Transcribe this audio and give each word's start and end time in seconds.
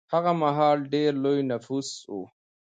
هغه 0.13 0.31
مهال 0.41 0.79
ډېر 0.93 1.11
لوی 1.23 1.41
نفوس 1.51 1.89
و. 2.11 2.13